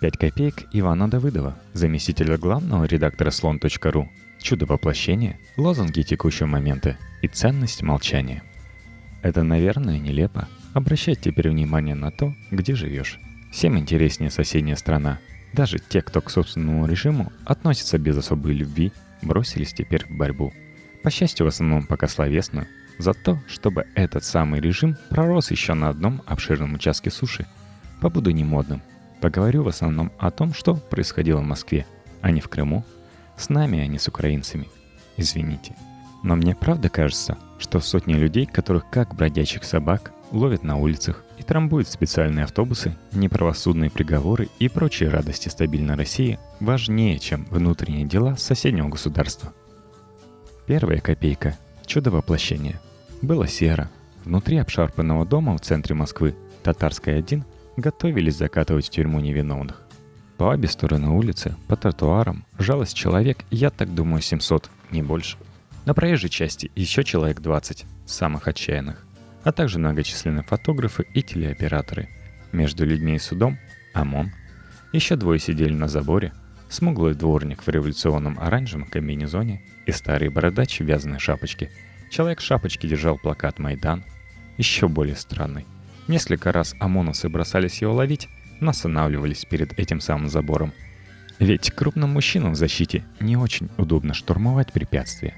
5 0.00 0.18
копеек 0.18 0.66
Ивана 0.72 1.08
Давыдова, 1.08 1.56
заместителя 1.72 2.36
главного 2.36 2.84
редактора 2.84 3.30
слон.ру. 3.30 4.10
Чудо 4.40 4.66
воплощения, 4.66 5.38
лозунги 5.56 6.02
текущего 6.02 6.46
момента 6.46 6.98
и 7.22 7.28
ценность 7.28 7.82
молчания. 7.82 8.42
Это, 9.22 9.42
наверное, 9.42 9.98
нелепо. 9.98 10.48
Обращать 10.74 11.20
теперь 11.20 11.48
внимание 11.48 11.94
на 11.94 12.10
то, 12.10 12.34
где 12.50 12.74
живешь. 12.74 13.18
Всем 13.52 13.78
интереснее 13.78 14.30
соседняя 14.30 14.76
страна. 14.76 15.20
Даже 15.52 15.78
те, 15.78 16.02
кто 16.02 16.20
к 16.20 16.28
собственному 16.28 16.86
режиму 16.86 17.32
относится 17.46 17.96
без 17.96 18.18
особой 18.18 18.52
любви, 18.52 18.92
бросились 19.22 19.72
теперь 19.72 20.04
в 20.04 20.10
борьбу. 20.10 20.52
По 21.02 21.10
счастью, 21.10 21.46
в 21.46 21.48
основном 21.48 21.86
пока 21.86 22.08
словесную, 22.08 22.66
за 22.98 23.14
то, 23.14 23.38
чтобы 23.46 23.86
этот 23.94 24.24
самый 24.24 24.60
режим 24.60 24.96
пророс 25.08 25.52
еще 25.52 25.74
на 25.74 25.88
одном 25.88 26.22
обширном 26.26 26.74
участке 26.74 27.10
суши. 27.10 27.46
Побуду 28.00 28.30
не 28.32 28.44
модным– 28.44 28.82
Поговорю 29.24 29.62
в 29.62 29.68
основном 29.68 30.12
о 30.18 30.30
том, 30.30 30.52
что 30.52 30.74
происходило 30.74 31.40
в 31.40 31.44
Москве, 31.44 31.86
а 32.20 32.30
не 32.30 32.42
в 32.42 32.50
Крыму. 32.50 32.84
С 33.38 33.48
нами, 33.48 33.78
а 33.78 33.86
не 33.86 33.98
с 33.98 34.06
украинцами. 34.06 34.68
Извините. 35.16 35.74
Но 36.22 36.36
мне 36.36 36.54
правда 36.54 36.90
кажется, 36.90 37.38
что 37.58 37.80
сотни 37.80 38.12
людей, 38.12 38.44
которых 38.44 38.90
как 38.90 39.14
бродячих 39.14 39.64
собак, 39.64 40.12
ловят 40.30 40.62
на 40.62 40.76
улицах 40.76 41.24
и 41.38 41.42
трамбуют 41.42 41.88
специальные 41.88 42.44
автобусы, 42.44 42.98
неправосудные 43.12 43.88
приговоры 43.88 44.50
и 44.58 44.68
прочие 44.68 45.08
радости 45.08 45.48
стабильной 45.48 45.94
России 45.94 46.38
важнее, 46.60 47.18
чем 47.18 47.46
внутренние 47.46 48.04
дела 48.04 48.36
соседнего 48.36 48.90
государства. 48.90 49.54
Первая 50.66 51.00
копейка– 51.00 51.56
чудо 51.86 52.10
воплощения. 52.10 52.78
Было 53.22 53.48
серо. 53.48 53.88
Внутри 54.26 54.58
обшарпанного 54.58 55.24
дома 55.24 55.56
в 55.56 55.62
центре 55.62 55.94
Москвы, 55.94 56.36
Татарской 56.62 57.16
1, 57.16 57.42
готовились 57.76 58.36
закатывать 58.36 58.86
в 58.86 58.90
тюрьму 58.90 59.20
невиновных. 59.20 59.82
По 60.36 60.44
обе 60.44 60.68
стороны 60.68 61.10
улицы, 61.10 61.54
по 61.68 61.76
тротуарам, 61.76 62.44
жалось 62.58 62.92
человек, 62.92 63.44
я 63.50 63.70
так 63.70 63.94
думаю, 63.94 64.20
700, 64.20 64.70
не 64.90 65.02
больше. 65.02 65.36
На 65.84 65.94
проезжей 65.94 66.30
части 66.30 66.70
еще 66.74 67.04
человек 67.04 67.40
20, 67.40 67.84
самых 68.06 68.48
отчаянных, 68.48 69.04
а 69.42 69.52
также 69.52 69.78
многочисленные 69.78 70.42
фотографы 70.42 71.06
и 71.14 71.22
телеоператоры. 71.22 72.08
Между 72.52 72.84
людьми 72.86 73.16
и 73.16 73.18
судом– 73.18 73.58
ОМОН. 73.94 74.32
Еще 74.92 75.16
двое 75.16 75.38
сидели 75.38 75.72
на 75.72 75.88
заборе, 75.88 76.32
смуглый 76.68 77.14
дворник 77.14 77.62
в 77.62 77.68
революционном 77.68 78.38
оранжевом 78.40 78.86
комбинезоне 78.86 79.62
и 79.86 79.92
старый 79.92 80.28
бородач 80.28 80.80
в 80.80 80.84
вязаной 80.84 81.18
шапочке. 81.18 81.70
Человек 82.10 82.40
в 82.40 82.44
шапочке 82.44 82.88
держал 82.88 83.18
плакат 83.18 83.58
«Майдан», 83.58 84.04
еще 84.56 84.88
более 84.88 85.16
странный. 85.16 85.66
Несколько 86.06 86.52
раз 86.52 86.74
ОМОНовцы 86.80 87.28
бросались 87.30 87.80
его 87.80 87.94
ловить, 87.94 88.28
но 88.60 88.70
останавливались 88.70 89.46
перед 89.46 89.78
этим 89.78 90.00
самым 90.00 90.28
забором. 90.28 90.72
Ведь 91.38 91.70
крупным 91.70 92.10
мужчинам 92.10 92.52
в 92.52 92.56
защите 92.56 93.04
не 93.20 93.36
очень 93.36 93.70
удобно 93.78 94.12
штурмовать 94.12 94.72
препятствия. 94.72 95.34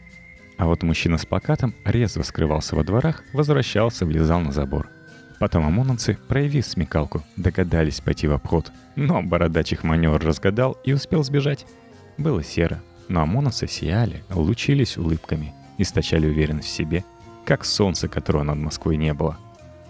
А 0.58 0.66
вот 0.66 0.82
мужчина 0.82 1.18
с 1.18 1.26
плакатом 1.26 1.74
резво 1.84 2.22
скрывался 2.22 2.74
во 2.74 2.82
дворах, 2.82 3.22
возвращался, 3.32 4.06
влезал 4.06 4.40
на 4.40 4.52
забор. 4.52 4.88
Потом 5.38 5.66
ОМОНовцы, 5.66 6.18
проявив 6.28 6.66
смекалку, 6.66 7.22
догадались 7.36 8.00
пойти 8.00 8.26
в 8.26 8.32
обход. 8.32 8.72
Но 8.96 9.22
бородач 9.22 9.72
их 9.72 9.84
маневр 9.84 10.24
разгадал 10.24 10.78
и 10.84 10.92
успел 10.92 11.22
сбежать. 11.22 11.66
Было 12.18 12.42
серо, 12.42 12.82
но 13.08 13.22
ОМОНовцы 13.22 13.68
сияли, 13.68 14.24
лучились 14.30 14.96
улыбками, 14.96 15.54
источали 15.78 16.26
уверенность 16.26 16.68
в 16.68 16.74
себе, 16.74 17.04
как 17.44 17.64
солнце, 17.64 18.08
которого 18.08 18.42
над 18.42 18.58
Москвой 18.58 18.96
не 18.96 19.14
было– 19.14 19.38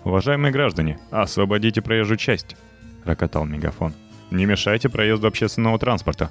«Уважаемые 0.06 0.52
граждане, 0.52 1.00
освободите 1.10 1.82
проезжую 1.82 2.16
часть!»— 2.16 2.54
рокотал 3.04 3.44
мегафон. 3.44 3.92
«Не 4.30 4.46
мешайте 4.46 4.88
проезду 4.88 5.26
общественного 5.26 5.80
транспорта!» 5.80 6.30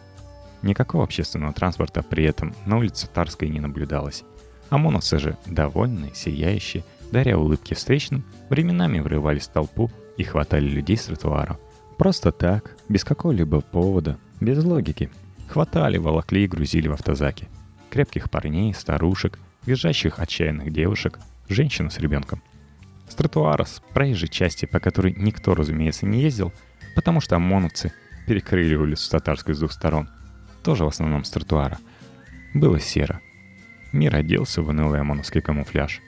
Никакого 0.62 1.04
общественного 1.04 1.52
транспорта 1.52 2.02
при 2.02 2.24
этом 2.24 2.56
на 2.66 2.78
улице 2.78 3.10
Тарской 3.14 3.50
не 3.50 3.60
наблюдалось. 3.60 4.24
ОМОНовцы 4.70 5.20
же, 5.20 5.38
довольные, 5.46 6.16
сияющие, 6.16 6.86
даря 7.12 7.38
улыбки 7.38 7.74
встречным, 7.74 8.24
временами 8.50 9.02
врывались 9.02 9.50
в 9.50 9.52
толпу 9.52 9.92
и 10.16 10.24
хватали 10.24 10.70
людей 10.70 10.96
с 10.96 11.04
тротуара. 11.04 11.60
Просто 11.98 12.32
так, 12.32 12.78
без 12.88 13.04
какого-либо 13.04 13.60
повода, 13.60 14.18
без 14.40 14.64
логики. 14.64 15.10
Хватали, 15.50 15.98
волокли 15.98 16.46
и 16.46 16.48
грузили 16.48 16.88
в 16.88 16.94
автозаки. 16.94 17.50
Крепких 17.90 18.32
парней, 18.32 18.74
старушек, 18.74 19.38
визжащих 19.66 20.20
отчаянных 20.20 20.72
девушек, 20.72 21.20
женщин 21.50 21.92
с 21.92 22.00
ребенком– 22.00 22.42
с 23.08 23.16
тротуара, 23.16 23.66
с 23.66 23.82
проезжей 23.94 24.30
части, 24.30 24.66
по 24.66 24.80
которой 24.80 25.14
никто, 25.18 25.56
разумеется, 25.56 26.06
не 26.06 26.22
ездил, 26.22 26.52
потому 26.96 27.22
что 27.22 27.36
ОМОНовцы 27.36 27.94
перекрыли 28.28 28.76
улицу 28.76 29.10
Татарскую 29.10 29.56
с 29.56 29.60
двух 29.60 29.72
сторон. 29.72 30.10
Тоже 30.64 30.86
в 30.86 30.88
основном 30.88 31.24
с 31.24 31.30
тротуара. 31.30 31.78
Было 32.54 32.80
серо. 32.80 33.22
Мир 33.92 34.16
оделся 34.16 34.62
в 34.62 34.70
унылый 34.70 35.02
ОМОНовский 35.02 35.42
камуфляж. 35.42 36.02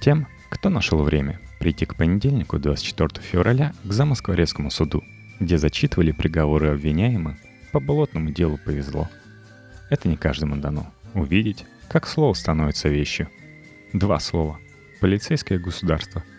Тем, 0.00 0.26
кто 0.48 0.68
нашел 0.68 1.02
время 1.02 1.40
прийти 1.58 1.86
к 1.86 1.94
понедельнику 1.94 2.58
24 2.58 3.22
февраля 3.22 3.72
к 3.84 3.92
Замоскворецкому 3.92 4.70
суду, 4.70 5.04
где 5.38 5.58
зачитывали 5.58 6.10
приговоры 6.10 6.70
обвиняемых, 6.70 7.36
по 7.72 7.78
болотному 7.78 8.30
делу 8.30 8.58
повезло. 8.58 9.08
Это 9.90 10.08
не 10.08 10.16
каждому 10.16 10.56
дано. 10.56 10.92
Увидеть, 11.14 11.66
как 11.88 12.06
слово 12.06 12.34
становится 12.34 12.88
вещью. 12.88 13.28
Два 13.92 14.18
слова. 14.18 14.58
Полицейское 15.00 15.58
государство– 15.58 16.24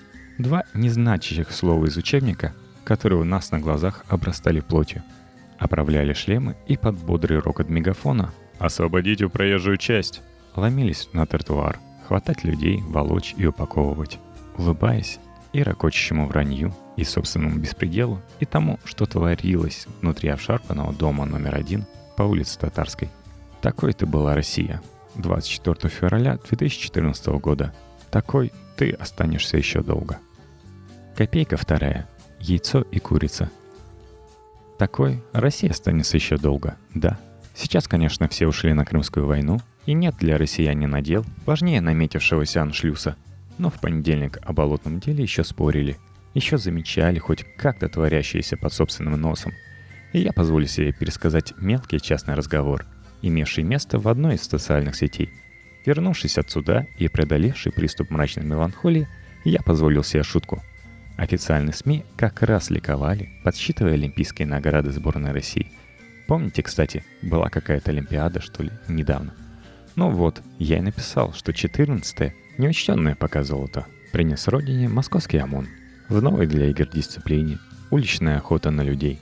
Два 0.41 0.63
незначащих 0.73 1.51
слова 1.51 1.85
из 1.85 1.97
учебника, 1.97 2.55
которые 2.83 3.21
у 3.21 3.23
нас 3.23 3.51
на 3.51 3.59
глазах 3.59 4.03
обрастали 4.09 4.59
плотью. 4.59 5.03
Оправляли 5.59 6.13
шлемы 6.13 6.55
и 6.65 6.77
под 6.77 6.95
бодрый 6.95 7.37
рокот 7.37 7.69
мегафона 7.69 8.33
«Освободите 8.57 9.29
проезжую 9.29 9.77
часть!» 9.77 10.23
ломились 10.55 11.09
на 11.13 11.27
тротуар, 11.27 11.79
хватать 12.07 12.43
людей, 12.43 12.81
волочь 12.81 13.35
и 13.37 13.45
упаковывать. 13.45 14.17
Улыбаясь 14.57 15.19
и 15.53 15.61
ракочущему 15.61 16.25
вранью, 16.25 16.73
и 16.97 17.03
собственному 17.03 17.59
беспределу, 17.59 18.19
и 18.39 18.45
тому, 18.45 18.79
что 18.83 19.05
творилось 19.05 19.85
внутри 20.01 20.29
обшарпанного 20.29 20.91
дома 20.91 21.25
номер 21.25 21.53
один 21.53 21.85
по 22.17 22.23
улице 22.23 22.57
Татарской. 22.57 23.09
Такой-то 23.61 24.07
была 24.07 24.33
Россия. 24.33 24.81
24 25.13 25.87
февраля 25.93 26.39
2014 26.49 27.27
года. 27.27 27.75
Такой 28.09 28.51
ты 28.75 28.89
останешься 28.89 29.57
еще 29.57 29.83
долго. 29.83 30.17
Копейка 31.15 31.57
вторая. 31.57 32.07
Яйцо 32.39 32.81
и 32.81 32.99
курица. 32.99 33.51
Такой 34.79 35.21
Россия 35.33 35.69
останется 35.69 36.15
еще 36.17 36.37
долго, 36.37 36.77
да. 36.95 37.19
Сейчас, 37.53 37.87
конечно, 37.87 38.29
все 38.29 38.47
ушли 38.47 38.73
на 38.73 38.85
Крымскую 38.85 39.27
войну, 39.27 39.59
и 39.85 39.93
нет 39.93 40.15
для 40.17 40.37
россиянина 40.37 41.01
дел 41.01 41.25
важнее 41.45 41.81
наметившегося 41.81 42.61
аншлюса. 42.61 43.17
Но 43.57 43.69
в 43.69 43.79
понедельник 43.79 44.39
о 44.41 44.53
болотном 44.53 44.99
деле 44.99 45.21
еще 45.21 45.43
спорили, 45.43 45.97
еще 46.33 46.57
замечали 46.57 47.19
хоть 47.19 47.43
как-то 47.57 47.89
творящееся 47.89 48.55
под 48.55 48.71
собственным 48.73 49.19
носом. 49.19 49.51
И 50.13 50.19
я 50.19 50.31
позволю 50.31 50.65
себе 50.65 50.93
пересказать 50.93 51.53
мелкий 51.57 51.99
частный 51.99 52.35
разговор, 52.35 52.85
имевший 53.21 53.65
место 53.65 53.99
в 53.99 54.07
одной 54.07 54.35
из 54.35 54.43
социальных 54.43 54.95
сетей. 54.95 55.29
Вернувшись 55.85 56.37
отсюда 56.37 56.87
и 56.97 57.09
преодолевший 57.09 57.73
приступ 57.73 58.11
мрачной 58.11 58.45
меланхолии, 58.45 59.09
я 59.43 59.61
позволил 59.61 60.03
себе 60.03 60.23
шутку– 60.23 60.63
Официальные 61.21 61.73
СМИ 61.73 62.03
как 62.17 62.41
раз 62.41 62.71
ликовали, 62.71 63.29
подсчитывая 63.43 63.93
олимпийские 63.93 64.47
награды 64.47 64.89
сборной 64.89 65.33
России. 65.33 65.71
Помните, 66.27 66.63
кстати, 66.63 67.03
была 67.21 67.49
какая-то 67.49 67.91
Олимпиада, 67.91 68.41
что 68.41 68.63
ли, 68.63 68.71
недавно? 68.87 69.35
Ну 69.95 70.09
вот, 70.09 70.41
я 70.57 70.79
и 70.79 70.81
написал, 70.81 71.33
что 71.33 71.51
14-е, 71.51 72.33
неучтенное 72.57 73.13
пока 73.13 73.43
золото, 73.43 73.85
принес 74.11 74.47
родине 74.47 74.89
московский 74.89 75.37
ОМОН. 75.37 75.67
В 76.09 76.23
новой 76.23 76.47
для 76.47 76.65
игр 76.71 76.87
дисциплине 76.87 77.59
уличная 77.91 78.37
охота 78.37 78.71
на 78.71 78.81
людей. 78.81 79.19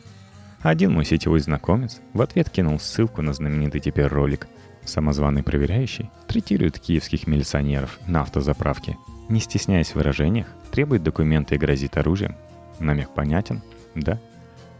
Один 0.61 0.93
мой 0.93 1.03
сетевой 1.03 1.41
знакомец 1.41 1.99
в 2.13 2.21
ответ 2.21 2.49
кинул 2.49 2.79
ссылку 2.79 3.21
на 3.21 3.33
знаменитый 3.33 3.81
теперь 3.81 4.07
ролик. 4.07 4.47
Самозваный 4.85 5.43
проверяющий 5.43 6.09
третирует 6.29 6.79
киевских 6.79 7.27
милиционеров 7.27 7.99
на 8.07 8.21
автозаправке– 8.21 8.95
не 9.29 9.39
стесняясь 9.39 9.91
в 9.91 9.95
выражениях, 9.95 10.47
требует 10.71 11.03
документы 11.03 11.55
и 11.55 11.57
грозит 11.57 11.97
оружием. 11.97 12.35
Намек 12.79 13.09
понятен? 13.11 13.61
Да. 13.95 14.19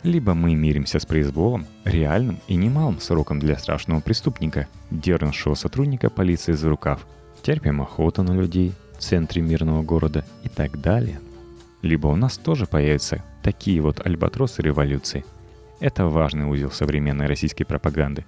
Либо 0.04 0.34
мы 0.34 0.56
миримся 0.56 1.00
с 1.00 1.06
произволом, 1.06 1.66
реальным 1.84 2.40
и 2.48 2.56
немалым 2.56 3.00
сроком 3.00 3.40
для 3.40 3.58
страшного 3.58 4.00
преступника, 4.00 4.68
дернувшего 4.92 5.56
сотрудника 5.56 6.10
полиции 6.10 6.54
за 6.54 6.70
рукав, 6.70 7.06
терпим 7.42 7.82
охоту 7.82 8.24
на 8.24 8.32
людей 8.32 8.74
в 8.98 9.02
центре 9.02 9.42
мирного 9.42 9.84
города 9.84 10.26
и 10.44 10.50
так 10.50 10.80
далее. 10.80 11.20
Либо 11.82 12.08
у 12.08 12.16
нас 12.16 12.38
тоже 12.38 12.66
появятся 12.66 13.24
такие 13.44 13.82
вот 13.82 14.06
альбатросы 14.06 14.62
революции. 14.62 15.26
Это 15.80 16.06
важный 16.06 16.46
узел 16.46 16.72
современной 16.72 17.28
российской 17.28 17.64
пропаганды. 17.64 18.26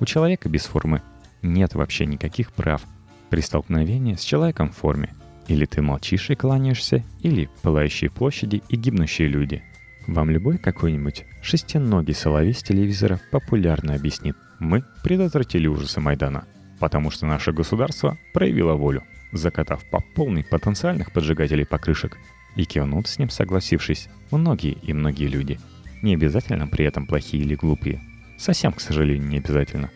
У 0.00 0.04
человека 0.04 0.48
без 0.48 0.64
формы 0.64 1.02
нет 1.42 1.74
вообще 1.74 2.06
никаких 2.06 2.52
прав. 2.52 2.82
При 3.30 3.40
столкновении 3.40 4.14
с 4.14 4.22
человеком 4.22 4.70
в 4.70 4.76
форме– 4.76 5.14
или 5.48 5.64
ты 5.66 5.82
молчишь 5.82 6.30
и 6.30 6.34
кланяешься, 6.34 7.04
или 7.20 7.48
пылающие 7.62 8.10
площади 8.10 8.62
и 8.68 8.76
гибнущие 8.76 9.28
люди. 9.28 9.62
Вам 10.06 10.30
любой 10.30 10.58
какой-нибудь 10.58 11.24
шестиногий 11.42 12.14
соловей 12.14 12.54
с 12.54 12.62
телевизора 12.62 13.20
популярно 13.30 13.94
объяснит. 13.94 14.36
Мы 14.58 14.84
предотвратили 15.02 15.66
ужасы 15.66 16.00
Майдана, 16.00 16.46
потому 16.78 17.10
что 17.10 17.26
наше 17.26 17.52
государство 17.52 18.18
проявило 18.32 18.74
волю, 18.74 19.02
закатав 19.32 19.84
по 19.90 20.00
полной 20.14 20.44
потенциальных 20.44 21.12
поджигателей 21.12 21.66
покрышек. 21.66 22.18
И 22.56 22.64
кивнут 22.64 23.08
с 23.08 23.18
ним, 23.18 23.30
согласившись, 23.30 24.08
многие 24.30 24.72
и 24.72 24.92
многие 24.92 25.26
люди. 25.26 25.58
Не 26.02 26.14
обязательно 26.14 26.68
при 26.68 26.84
этом 26.84 27.06
плохие 27.06 27.42
или 27.42 27.54
глупые. 27.54 28.00
Совсем, 28.38 28.72
к 28.72 28.80
сожалению, 28.80 29.26
не 29.26 29.38
обязательно. 29.38 29.90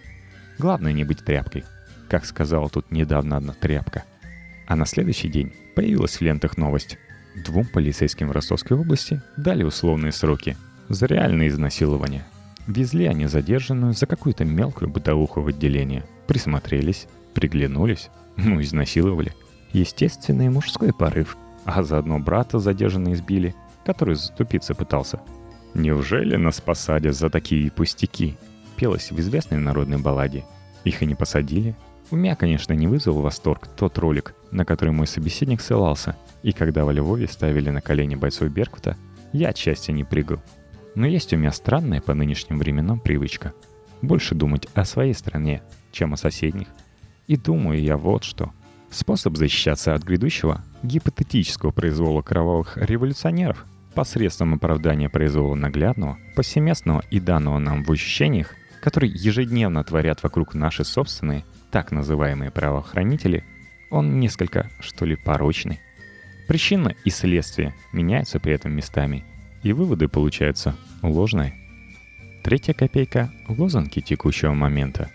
Главное 0.58 0.92
не 0.92 1.04
быть 1.04 1.24
тряпкой. 1.24 1.64
Как 2.08 2.24
сказала 2.24 2.68
тут 2.68 2.90
недавно 2.90 3.36
одна 3.36 3.52
тряпка. 3.52 4.04
А 4.68 4.76
на 4.76 4.84
следующий 4.84 5.28
день 5.28 5.54
появилась 5.74 6.16
в 6.16 6.20
лентах 6.20 6.58
новость. 6.58 6.98
Двум 7.34 7.64
полицейским 7.64 8.28
в 8.28 8.32
Ростовской 8.32 8.76
области 8.76 9.22
дали 9.38 9.62
условные 9.62 10.12
сроки 10.12 10.58
за 10.90 11.06
реальное 11.06 11.48
изнасилование. 11.48 12.24
Везли 12.66 13.06
они 13.06 13.26
задержанную 13.26 13.94
за 13.94 14.06
какую-то 14.06 14.44
мелкую 14.44 14.90
бытовуху 14.90 15.40
в 15.40 15.46
отделение. 15.46 16.04
Присмотрелись, 16.26 17.06
приглянулись, 17.32 18.10
ну, 18.36 18.60
изнасиловали. 18.60 19.32
Естественный 19.72 20.50
мужской 20.50 20.92
порыв. 20.92 21.38
А 21.64 21.82
заодно 21.82 22.18
брата 22.18 22.58
задержанные 22.58 23.14
избили, 23.14 23.54
который 23.86 24.16
заступиться 24.16 24.74
пытался. 24.74 25.20
«Неужели 25.72 26.36
нас 26.36 26.60
посадят 26.60 27.16
за 27.16 27.30
такие 27.30 27.70
пустяки?» 27.70 28.36
Пелось 28.76 29.12
в 29.12 29.18
известной 29.18 29.58
народной 29.58 29.98
балладе. 29.98 30.44
Их 30.84 31.02
и 31.02 31.06
не 31.06 31.14
посадили. 31.14 31.74
У 32.10 32.16
меня, 32.16 32.36
конечно, 32.36 32.72
не 32.72 32.86
вызвал 32.86 33.20
восторг 33.20 33.68
тот 33.76 33.98
ролик, 33.98 34.34
на 34.50 34.64
который 34.64 34.90
мой 34.90 35.06
собеседник 35.06 35.60
ссылался– 35.60 36.16
и 36.42 36.52
когда 36.52 36.84
во 36.84 36.92
Львове 36.92 37.26
ставили 37.26 37.70
на 37.70 37.80
колени 37.80 38.14
бойцов 38.14 38.50
Беркута, 38.50 38.96
я 39.32 39.50
от 39.50 39.88
не 39.88 40.04
прыгал. 40.04 40.40
Но 40.94 41.06
есть 41.06 41.32
у 41.32 41.36
меня 41.36 41.52
странная 41.52 42.00
по 42.00 42.14
нынешним 42.14 42.58
временам 42.58 43.00
привычка. 43.00 43.52
Больше 44.02 44.34
думать 44.34 44.68
о 44.74 44.84
своей 44.84 45.14
стране, 45.14 45.62
чем 45.92 46.14
о 46.14 46.16
соседних. 46.16 46.68
И 47.26 47.36
думаю 47.36 47.82
я 47.82 47.96
вот 47.96 48.24
что. 48.24 48.52
Способ 48.90 49.36
защищаться 49.36 49.94
от 49.94 50.02
грядущего 50.02 50.64
гипотетического 50.82 51.72
произвола 51.72 52.22
кровавых 52.22 52.76
революционеров 52.76 53.66
посредством 53.94 54.54
оправдания 54.54 55.10
произвола 55.10 55.56
наглядного, 55.56 56.18
повсеместного 56.36 57.02
и 57.10 57.18
данного 57.18 57.58
нам 57.58 57.82
в 57.82 57.90
ощущениях, 57.90 58.54
которые 58.80 59.12
ежедневно 59.12 59.82
творят 59.82 60.22
вокруг 60.22 60.54
наши 60.54 60.84
собственные, 60.84 61.44
так 61.70 61.92
называемые 61.92 62.50
правоохранители, 62.50 63.44
он 63.90 64.20
несколько, 64.20 64.70
что 64.80 65.04
ли, 65.04 65.16
порочный. 65.16 65.80
Причина 66.46 66.94
и 67.04 67.10
следствие 67.10 67.74
меняются 67.92 68.40
при 68.40 68.52
этом 68.52 68.72
местами, 68.72 69.24
и 69.62 69.72
выводы 69.72 70.08
получаются 70.08 70.76
ложные. 71.02 71.54
Третья 72.42 72.72
копейка– 72.72 73.30
лозунги 73.48 74.00
текущего 74.00 74.54
момента. 74.54 75.10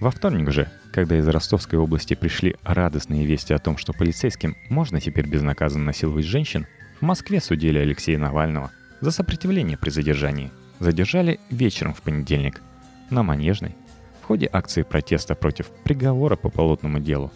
Во 0.00 0.10
вторник 0.10 0.50
же, 0.50 0.70
когда 0.92 1.18
из 1.18 1.26
Ростовской 1.26 1.78
области 1.78 2.14
пришли 2.14 2.56
радостные 2.62 3.24
вести 3.26 3.52
о 3.54 3.58
том, 3.58 3.76
что 3.78 3.92
полицейским 3.92 4.56
можно 4.68 5.00
теперь 5.00 5.26
безнаказанно 5.26 5.86
насиловать 5.86 6.24
женщин, 6.24 6.66
в 7.00 7.04
Москве 7.04 7.40
судили 7.40 7.78
Алексея 7.78 8.18
Навального 8.18 8.70
за 9.00 9.10
сопротивление 9.10 9.78
при 9.78 9.90
задержании. 9.90 10.50
Задержали 10.78 11.40
вечером 11.50 11.94
в 11.94 12.02
понедельник 12.02 12.60
на 13.10 13.22
Манежной 13.22 13.74
ходе 14.28 14.48
акции 14.52 14.82
протеста 14.82 15.34
против 15.34 15.66
приговора 15.84 16.36
по 16.36 16.48
полотному 16.48 17.00
делу. 17.00 17.32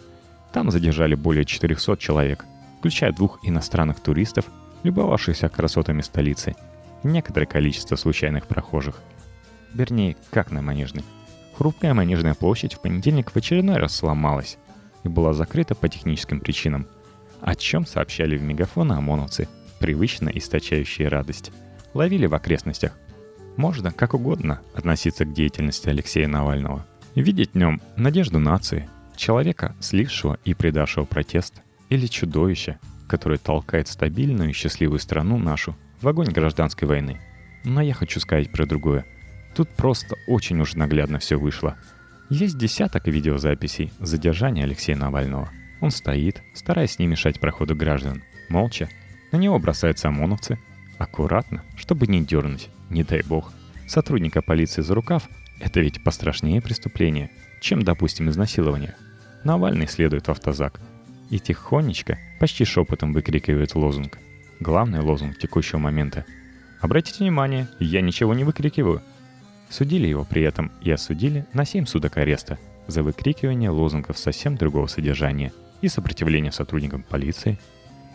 Там 0.53 0.71
задержали 0.71 1.15
более 1.15 1.45
400 1.45 1.97
человек– 1.97 2.45
включая 2.83 3.13
двух 3.13 3.39
иностранных 3.43 4.01
туристов, 4.01 4.47
любовавшихся 4.83 5.47
красотами 5.47 6.01
столицы, 6.01 6.53
и 7.01 7.07
некоторое 7.07 7.45
количество 7.45 7.95
случайных 7.95 8.45
прохожих. 8.45 9.01
Вернее, 9.73 10.17
как 10.31 10.51
на 10.51 10.61
Манежной. 10.61 11.05
Хрупкая 11.55 11.93
Манежная 11.93 12.33
площадь 12.33 12.73
в 12.73 12.81
понедельник 12.81 13.31
в 13.31 13.37
очередной 13.37 13.77
раз 13.77 13.95
сломалась 13.95 14.57
и 15.05 15.07
была 15.07 15.31
закрыта 15.31 15.75
по 15.75 15.87
техническим 15.87 16.41
причинам, 16.41 16.85
о 17.39 17.55
чем 17.55 17.85
сообщали 17.85 18.35
в 18.35 18.41
мегафон 18.41 18.91
ОМОНовцы, 18.91 19.47
привычно 19.79 20.27
источающие 20.27 21.07
радость. 21.07 21.53
Ловили 21.93 22.25
в 22.25 22.35
окрестностях. 22.35 22.97
Можно 23.57 23.91
как 23.91 24.13
угодно 24.13 24.61
относиться 24.73 25.25
к 25.25 25.33
деятельности 25.33 25.89
Алексея 25.89 26.27
Навального. 26.27 26.85
Видеть 27.15 27.51
в 27.51 27.57
нем 27.57 27.81
надежду 27.95 28.39
нации, 28.39 28.89
человека, 29.15 29.75
слившего 29.79 30.39
и 30.43 30.53
предавшего 30.53 31.05
протест– 31.05 31.61
или 31.93 32.07
чудовище, 32.07 32.79
которое 33.07 33.37
толкает 33.37 33.87
стабильную 33.87 34.49
и 34.49 34.53
счастливую 34.53 34.99
страну 34.99 35.37
нашу 35.37 35.75
в 36.01 36.07
огонь 36.07 36.31
гражданской 36.31 36.87
войны. 36.87 37.21
Но 37.63 37.81
я 37.81 37.93
хочу 37.93 38.19
сказать 38.19 38.51
про 38.51 38.65
другое. 38.65 39.05
Тут 39.55 39.69
просто 39.69 40.15
очень 40.27 40.59
уж 40.59 40.73
наглядно 40.73 41.19
все 41.19 41.37
вышло. 41.37 41.77
Есть 42.29 42.57
десяток 42.57 43.07
видеозаписей 43.07 43.93
задержания 43.99 44.63
Алексея 44.63 44.95
Навального. 44.95 45.49
Он 45.81 45.91
стоит, 45.91 46.41
стараясь 46.55 46.97
не 46.97 47.05
мешать 47.05 47.39
проходу 47.39 47.75
граждан. 47.75 48.23
Молча. 48.49 48.89
На 49.31 49.37
него 49.37 49.59
бросаются 49.59 50.07
ОМОНовцы. 50.07 50.57
Аккуратно, 51.03 51.63
чтобы 51.75 52.07
не 52.07 52.23
дернуть, 52.23 52.69
не 52.89 53.03
дай 53.03 53.21
бог. 53.23 53.51
Сотрудника 53.87 54.41
полиции 54.41 54.81
за 54.81 54.95
рукав– 54.95 55.27
это 55.59 55.81
ведь 55.81 56.03
пострашнее 56.03 56.61
преступление, 56.61 57.29
чем, 57.61 57.83
допустим, 57.83 58.29
изнасилование. 58.29 58.95
Навальный 59.43 59.87
следует 59.87 60.27
в 60.27 60.31
автозак– 60.31 60.79
и 61.33 61.39
тихонечко, 61.39 62.19
почти 62.39 62.63
шепотом 62.63 63.11
выкрикивает 63.11 63.73
лозунг. 63.73 64.19
Главный 64.59 64.99
лозунг 64.99 65.37
текущего 65.39 65.79
момента. 65.79 66.25
Обратите 66.79 67.23
внимание, 67.23 67.67
я 67.79 68.01
ничего 68.01 68.35
не 68.35 68.43
выкрикиваю. 68.43 69.01
Судили 69.67 70.05
его 70.05 70.25
при 70.25 70.43
этом 70.43 70.71
и 70.81 70.91
осудили 70.91 71.47
на 71.53 71.65
7 71.65 71.85
суток 71.85 72.17
ареста 72.17 72.59
за 72.85 73.01
выкрикивание 73.01 73.71
лозунгов 73.71 74.19
совсем 74.19 74.57
другого 74.57 74.85
содержания 74.85 75.51
и 75.81 75.87
сопротивление 75.87 76.51
сотрудникам 76.51 77.01
полиции. 77.01 77.59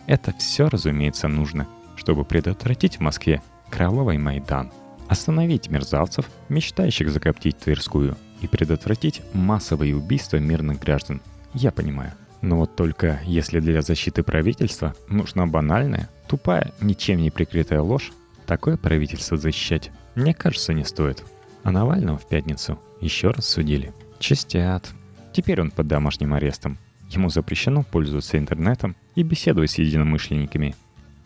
Это 0.07 0.33
все, 0.37 0.69
разумеется, 0.69 1.27
нужно, 1.27 1.67
чтобы 1.99 2.23
предотвратить 2.23 2.97
в 2.97 3.01
Москве 3.01 3.41
кровавый 3.69 4.17
Майдан, 4.17 4.71
остановить 5.09 5.69
мерзавцев, 5.69 6.29
мечтающих 6.47 7.11
закоптить 7.11 7.57
Тверскую, 7.59 8.17
и 8.41 8.47
предотвратить 8.47 9.21
массовые 9.33 9.95
убийства 9.95 10.37
мирных 10.37 10.79
граждан. 10.79 11.21
Я 11.53 11.71
понимаю, 11.71 12.13
но 12.41 12.55
вот 12.55 12.75
только 12.75 13.19
если 13.25 13.59
для 13.59 13.81
защиты 13.81 14.23
правительства 14.23 14.95
нужна 15.09 15.45
банальная, 15.45 16.09
тупая, 16.27 16.71
ничем 16.79 17.17
не 17.17 17.31
прикрытая 17.31 17.81
ложь, 17.81 18.13
такое 18.45 18.77
правительство 18.77 19.35
защищать, 19.35 19.91
мне 20.15 20.33
кажется, 20.33 20.73
не 20.73 20.85
стоит. 20.85 21.23
А 21.63 21.71
Навального 21.71 22.17
в 22.17 22.27
пятницу 22.27 22.79
еще 23.01 23.31
раз 23.31 23.45
судили. 23.45 23.93
Чистят. 24.19 24.89
Теперь 25.33 25.61
он 25.61 25.71
под 25.71 25.87
домашним 25.87 26.33
арестом. 26.33 26.77
Ему 27.09 27.29
запрещено 27.29 27.83
пользоваться 27.83 28.37
интернетом 28.37 28.95
и 29.15 29.23
беседовать 29.23 29.71
с 29.71 29.77
единомышленниками. 29.77 30.75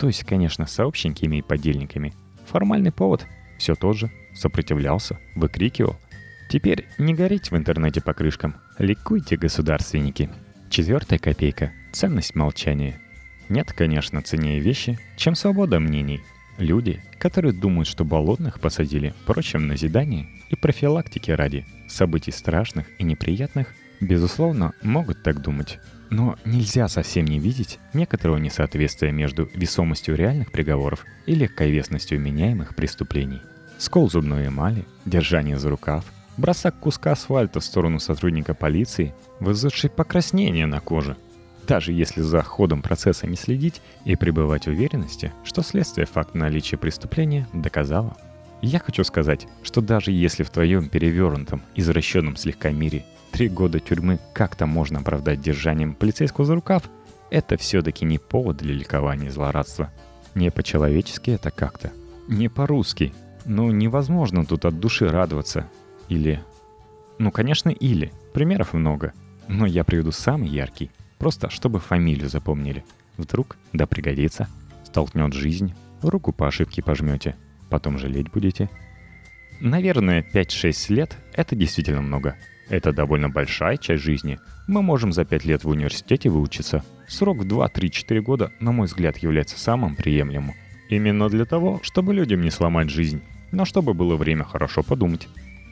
То 0.04 0.08
есть, 0.08 0.26
конечно, 0.26 0.68
сообщниками 0.68 1.38
и 1.38 1.42
подельниками. 1.42 2.14
Формальный 2.46 2.92
повод– 2.92 3.26
все 3.58 3.74
тот 3.74 3.96
же. 3.96 4.12
Сопротивлялся, 4.36 5.18
выкрикивал. 5.34 5.96
Теперь 6.50 6.88
не 6.98 7.14
горите 7.14 7.52
в 7.52 7.58
интернете 7.58 8.02
по 8.02 8.14
крышкам. 8.14 8.58
Ликуйте, 8.78 9.38
государственники. 9.38 10.30
Четвертая 10.70 11.20
копейка– 11.20 11.72
ценность 11.94 12.36
молчания. 12.36 13.00
Нет, 13.48 13.72
конечно, 13.72 14.22
ценнее 14.22 14.60
вещи, 14.60 15.00
чем 15.16 15.36
свобода 15.36 15.80
мнений. 15.80 16.20
Люди, 16.58 17.02
которые 17.18 17.54
думают, 17.54 17.88
что 17.88 18.04
болотных 18.04 18.60
посадили, 18.60 19.14
прочим 19.26 19.68
назидание 19.68 20.28
и 20.50 20.58
профилактики 20.58 21.32
ради 21.32 21.66
событий 21.88 22.32
страшных 22.32 22.88
и 23.00 23.06
неприятных, 23.06 23.74
безусловно, 24.02 24.74
могут 24.82 25.24
так 25.24 25.42
думать. 25.42 25.80
Но 26.14 26.38
нельзя 26.46 26.88
совсем 26.88 27.26
не 27.26 27.40
видеть 27.40 27.80
некоторого 27.94 28.38
несоответствия 28.38 29.12
между 29.12 29.50
весомостью 29.54 30.16
реальных 30.16 30.52
приговоров 30.52 31.06
и 31.26 31.34
легковесностью 31.34 32.20
меняемых 32.20 32.76
преступлений. 32.76 33.42
Скол 33.80 34.10
зубной 34.10 34.48
эмали, 34.48 34.86
держание 35.06 35.58
за 35.58 35.70
рукав– 35.70 36.06
Бросок 36.36 36.80
куска 36.80 37.12
асфальта 37.12 37.60
в 37.60 37.64
сторону 37.64 38.00
сотрудника 38.00 38.56
полиции, 38.56 39.14
вызвавший 39.40 39.92
покраснение 39.92 40.66
на 40.66 40.80
коже. 40.80 41.16
Даже 41.68 41.94
если 41.94 42.22
за 42.22 42.42
ходом 42.42 42.82
процесса 42.82 43.28
не 43.28 43.36
следить 43.36 43.82
и 44.04 44.16
пребывать 44.16 44.66
в 44.66 44.70
уверенности, 44.70 45.32
что 45.44 45.62
следствие 45.62 46.08
факт 46.08 46.34
наличия 46.34 46.78
преступления 46.78 47.48
доказало. 47.54 48.18
Я 48.64 48.80
хочу 48.80 49.04
сказать, 49.04 49.48
что 49.62 49.82
даже 49.82 50.12
если 50.12 50.44
в 50.44 50.50
твоем 50.50 50.90
перевернутом, 50.90 51.62
извращенном 51.76 52.36
слегка 52.36 52.72
мире 52.72 53.06
три 53.34 53.50
года 53.50 53.80
тюрьмы 53.80 54.20
как-то 54.32 54.68
можно 54.68 55.00
оправдать 55.00 55.42
держанием 55.42 55.96
полицейского 55.96 56.46
за 56.46 56.54
рукав, 56.54 56.84
это 57.32 57.58
все-таки 57.58 58.06
не 58.06 58.20
повод 58.20 58.58
для 58.58 58.76
ликования 58.76 59.28
и 59.28 59.32
злорадства. 59.32 59.92
Не 60.36 60.52
по-человечески 60.52 61.32
это 61.32 61.50
как-то. 61.50 61.92
Не 62.28 62.48
по-русски. 62.48 63.12
Ну, 63.46 63.72
невозможно 63.72 64.46
тут 64.46 64.66
от 64.66 64.80
души 64.80 65.08
радоваться, 65.10 65.68
или... 66.10 66.42
Ну, 67.18 67.32
конечно, 67.32 67.70
или. 67.70 68.12
Примеров 68.34 68.74
много. 68.74 69.14
Но 69.48 69.66
я 69.66 69.84
приведу 69.84 70.12
самый 70.12 70.50
яркий. 70.50 70.92
Просто 71.18 71.50
чтобы 71.50 71.80
фамилию 71.80 72.30
запомнили. 72.30 72.86
Вдруг, 73.18 73.58
да 73.74 73.88
пригодится, 73.88 74.48
столкнет 74.86 75.34
жизнь. 75.34 75.74
руку 76.04 76.34
по 76.34 76.48
ошибке 76.48 76.84
пожмете, 76.84 77.36
потом 77.70 77.98
жалеть 77.98 78.32
будете. 78.32 78.70
Наверное, 79.60 80.24
5-6 80.34 80.94
лет— 80.94 81.18
это 81.34 81.56
действительно 81.56 82.02
много. 82.02 82.36
Это 82.70 82.94
довольно 82.94 83.30
большая 83.30 83.78
часть 83.78 84.04
жизни. 84.04 84.40
Мы 84.68 84.82
можем 84.82 85.12
за 85.12 85.26
5 85.26 85.46
лет 85.46 85.64
в 85.64 85.70
университете 85.70 86.30
выучиться. 86.30 86.84
Срок 87.08 87.40
в 87.40 87.48
2-3-4 87.48 88.22
года, 88.22 88.52
на 88.60 88.72
мой 88.72 88.88
взгляд, 88.88 89.18
является 89.18 89.60
самым 89.60 89.96
приемлемым. 89.96 90.56
Именно 90.90 91.30
для 91.30 91.46
того, 91.46 91.80
чтобы 91.84 92.14
людям 92.14 92.42
не 92.42 92.50
сломать 92.50 92.90
жизнь, 92.90 93.22
но 93.52 93.66
чтобы 93.66 93.94
было 93.94 94.16
время 94.16 94.44
хорошо 94.44 94.84
подумать. 94.84 95.28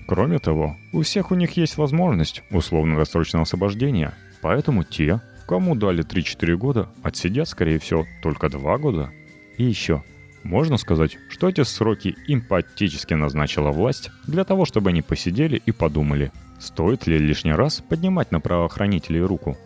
Кроме 0.08 0.40
того, 0.40 0.76
у 0.92 1.02
всех 1.04 1.32
у 1.32 1.36
них 1.36 1.58
есть 1.58 1.78
возможность 1.78 2.44
условно-досрочного 2.52 3.44
освобождения, 3.44 4.14
поэтому 4.42 4.84
те, 4.84 5.22
кому 5.48 5.76
дали 5.76 6.04
3-4 6.04 6.56
года, 6.58 6.90
отсидят, 7.04 7.48
скорее 7.48 7.80
всего, 7.80 8.06
только 8.22 8.50
2 8.50 8.78
года. 8.78 9.12
И 9.58 9.64
еще, 9.64 10.04
можно 10.44 10.78
сказать, 10.78 11.18
что 11.30 11.50
эти 11.50 11.64
сроки 11.64 12.16
им 12.28 12.42
поотечески 12.42 13.14
назначила 13.14 13.72
власть 13.72 14.12
для 14.26 14.44
того, 14.44 14.66
чтобы 14.66 14.90
они 14.90 15.02
посидели 15.02 15.62
и 15.66 15.72
подумали, 15.72 16.32
стоит 16.60 17.08
ли 17.08 17.18
лишний 17.18 17.54
раз 17.54 17.82
поднимать 17.88 18.32
на 18.32 18.40
правоохранителей 18.40 19.22
руку. 19.22 19.58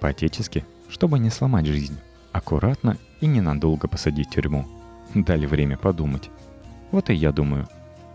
Поотечески, 0.00 0.64
чтобы 0.88 1.18
не 1.18 1.30
сломать 1.30 1.66
жизнь, 1.66 1.98
аккуратно 2.32 2.96
и 3.20 3.26
ненадолго 3.26 3.88
посадить 3.88 4.28
в 4.28 4.34
тюрьму. 4.34 4.66
Дали 5.14 5.46
время 5.46 5.76
подумать. 5.76 6.30
Вот 6.90 7.10
и 7.10 7.14
я 7.14 7.32
думаю. 7.32 7.68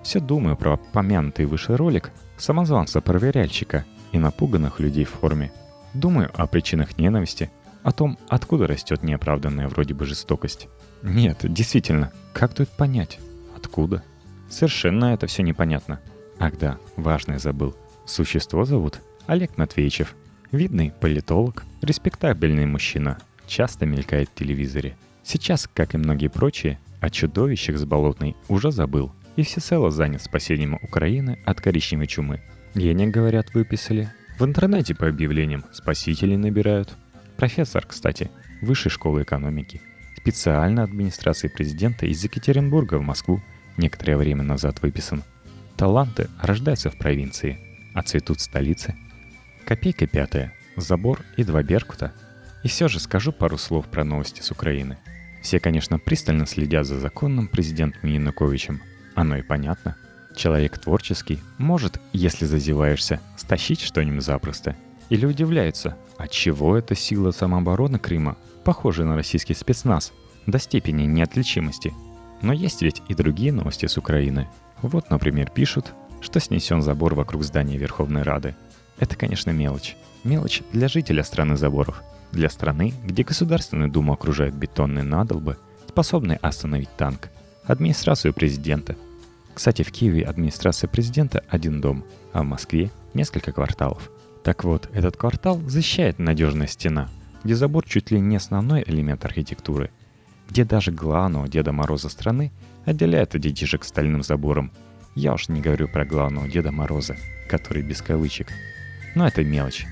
Все 0.04 0.20
думаю 0.20 0.56
про 0.56 0.78
помянутый 0.78 1.46
выше 1.46 1.76
ролик 1.76 2.12
самозванца-проверяльщика 2.38 3.86
и 4.12 4.20
напуганных 4.20 4.80
людей 4.80 5.04
в 5.04 5.10
форме. 5.10 5.52
Думаю 5.94 6.32
о 6.36 6.48
причинах 6.48 6.98
ненависти, 6.98 7.52
о 7.84 7.92
том, 7.92 8.18
откуда 8.30 8.68
растет 8.68 9.04
неоправданная 9.04 9.68
вроде 9.68 9.94
бы 9.94 10.06
жестокость. 10.06 10.68
Нет, 11.04 11.38
действительно, 11.42 12.12
как 12.34 12.54
тут 12.54 12.70
понять? 12.70 13.20
Откуда? 13.56 14.04
Совершенно 14.50 15.14
это 15.14 15.28
все 15.28 15.44
непонятно. 15.44 16.00
Ах 16.40 16.58
да, 16.58 16.78
важное 16.96 17.40
забыл. 17.40 17.76
Существо 18.06 18.66
зовут 18.66 19.00
Олег 19.28 19.58
Матвеевичев. 19.58 20.16
Видный 20.52 20.92
политолог, 21.00 21.64
респектабельный 21.82 22.66
мужчина. 22.66 23.20
Часто 23.46 23.86
мелькает 23.86 24.30
в 24.30 24.34
телевизоре. 24.34 24.98
Сейчас, 25.24 25.70
как 25.74 25.94
и 25.94 25.98
многие 25.98 26.28
прочие, 26.28 26.80
о 27.02 27.10
чудовищах 27.10 27.78
с 27.78 27.86
болотной 27.86 28.36
уже 28.48 28.72
забыл. 28.72 29.12
И 29.36 29.44
всецело 29.44 29.92
занят 29.92 30.22
спасением 30.22 30.80
Украины 30.82 31.40
от 31.46 31.62
коричневой 31.62 32.08
чумы. 32.08 32.42
Денег, 32.76 33.14
говорят, 33.14 33.54
выписали. 33.54 34.10
В 34.38 34.46
интернете 34.46 34.96
по 34.96 35.08
объявлениям 35.08 35.64
спасителей 35.72 36.36
набирают. 36.36 36.96
Профессор, 37.38 37.86
кстати, 37.86 38.32
высшей 38.62 38.92
школы 38.92 39.24
экономики– 39.24 39.82
специально 40.20 40.84
администрации 40.84 41.48
президента 41.48 42.06
из 42.06 42.22
Екатеринбурга 42.24 42.96
в 42.96 43.02
Москву 43.02 43.42
некоторое 43.78 44.18
время 44.18 44.44
назад 44.44 44.82
выписан. 44.82 45.24
Таланты 45.78 46.28
рождаются 46.42 46.90
в 46.90 46.98
провинции, 46.98 47.58
а 47.96 48.04
цветут 48.04 48.40
в 48.40 48.44
столице. 48.44 48.96
Копейка 49.66 50.08
пятая, 50.08 50.54
забор 50.76 51.22
и 51.38 51.46
два 51.46 51.64
беркута. 51.64 52.12
И 52.64 52.68
все 52.68 52.90
же 52.90 53.00
скажу 53.00 53.32
пару 53.32 53.58
слов 53.58 53.86
про 53.88 54.04
новости 54.04 54.42
с 54.42 54.52
Украины. 54.52 54.98
Все, 55.42 55.62
конечно, 55.62 55.98
пристально 56.00 56.46
следят 56.46 56.86
за 56.86 57.00
законным 57.00 57.48
президентом 57.48 58.10
Януковичем. 58.10 58.82
Оно 59.16 59.38
и 59.38 59.42
понятно. 59.42 59.96
Человек 60.36 60.78
творческий 60.80 61.40
может, 61.58 62.02
если 62.12 62.46
зазеваешься, 62.46 63.22
стащить 63.38 63.80
что-нибудь 63.80 64.24
запросто. 64.24 64.76
Или 65.08 65.26
удивляются, 65.26 65.98
от 66.18 66.32
чего 66.32 66.78
эта 66.78 66.94
сила 66.94 67.32
самообороны 67.32 68.00
Крыма 68.00 68.38
похожий 68.70 69.04
на 69.04 69.16
российский 69.16 69.56
спецназ, 69.56 70.14
до 70.46 70.60
степени 70.60 71.06
неотличимости. 71.06 71.92
Но 72.44 72.54
есть 72.54 72.84
ведь 72.84 73.02
и 73.08 73.16
другие 73.16 73.52
новости 73.52 73.88
с 73.88 73.98
Украины. 73.98 74.48
Вот, 74.84 75.10
например, 75.10 75.50
пишут, 75.50 75.96
что 76.22 76.40
снесен 76.40 76.84
забор 76.84 77.16
вокруг 77.16 77.44
здания 77.44 77.78
Верховной 77.80 78.22
Рады. 78.22 78.56
Это, 79.00 79.16
конечно, 79.16 79.50
мелочь. 79.50 79.96
Мелочь 80.24 80.62
для 80.72 80.88
жителя 80.88 81.24
страны 81.24 81.58
заборов. 81.58 82.04
Для 82.32 82.48
страны, 82.48 82.94
где 83.04 83.24
Государственную 83.24 83.90
Думу 83.90 84.14
окружают 84.14 84.54
бетонные 84.54 85.04
надолбы, 85.04 85.58
способные 85.88 86.38
остановить 86.38 86.96
танк. 86.96 87.30
Администрацию 87.66 88.36
президента. 88.36 88.96
Кстати, 89.56 89.82
в 89.82 89.92
Киеве 89.92 90.26
администрация 90.26 90.88
президента 90.88 91.44
один 91.50 91.82
дом, 91.82 92.06
а 92.34 92.44
в 92.44 92.46
Москве 92.46 92.92
несколько 93.16 93.52
кварталов. 93.52 94.12
Так 94.44 94.64
вот, 94.64 94.92
этот 94.94 95.18
квартал 95.18 95.60
защищает 95.66 96.20
надежная 96.20 96.68
стена, 96.68 97.10
где 97.44 97.56
забор 97.56 97.86
чуть 97.86 98.12
ли 98.12 98.20
не 98.20 98.36
основной 98.36 98.84
элемент 98.86 99.26
архитектуры, 99.26 99.92
где 100.50 100.66
даже 100.66 100.92
главного 100.92 101.48
Деда 101.48 101.72
Мороза 101.72 102.10
страны 102.10 102.52
отделяет 102.86 103.36
от 103.36 103.42
детишек 103.42 103.84
стальным 103.84 104.24
забором. 104.24 104.72
Я 105.16 105.34
уж 105.34 105.50
не 105.50 105.62
говорю 105.62 105.88
про 105.88 106.06
главного 106.06 106.48
Деда 106.48 106.72
Мороза, 106.72 107.18
который 107.48 107.84
без 107.84 108.02
кавычек. 108.02 108.48
Но 109.16 109.28
это 109.28 109.44
мелочь, 109.44 109.86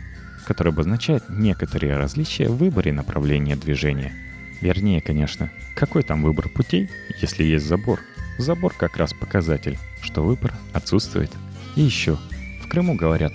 которая 0.46 0.74
обозначает 0.74 1.24
некоторые 1.30 1.98
различия 1.98 2.50
в 2.50 2.58
выборе 2.58 2.92
направления 2.92 3.56
движения. 3.56 4.14
Вернее, 4.62 5.02
конечно, 5.02 5.52
какой 5.76 6.04
там 6.04 6.24
выбор 6.24 6.50
путей, 6.50 6.90
если 7.22 7.44
есть 7.44 7.66
забор? 7.66 8.00
Забор 8.40 8.74
как 8.76 8.98
раз 8.98 9.14
показатель, 9.14 9.78
что 10.02 10.24
выбор 10.24 10.54
отсутствует. 10.74 11.32
И 11.76 11.82
еще, 11.82 12.18
в 12.64 12.68
Крыму 12.68 12.96
говорят, 12.96 13.34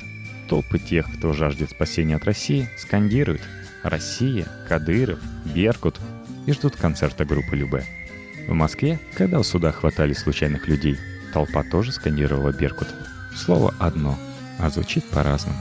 толпы 0.49 0.79
тех, 0.79 1.07
кто 1.17 1.33
жаждет 1.33 1.71
спасения 1.71 2.17
от 2.17 2.25
России, 2.25 2.69
скандируют– 2.77 3.43
Россия, 3.83 4.47
Кадыров, 4.69 5.19
Беркут 5.55 5.99
и 6.47 6.53
ждут 6.53 6.77
концерта 6.77 7.25
группы 7.25 7.57
Любе. 7.57 7.85
В 8.49 8.53
Москве, 8.53 8.99
когда 9.15 9.39
у 9.39 9.43
суда 9.43 9.73
хватали 9.73 10.13
случайных 10.13 10.69
людей, 10.69 10.99
толпа 11.33 11.63
тоже 11.63 11.93
скандировала 11.93 12.53
Беркут. 12.53 12.89
Слово 13.37 13.75
одно, 13.79 14.19
а 14.59 14.71
звучит 14.71 15.05
по-разному. 15.11 15.59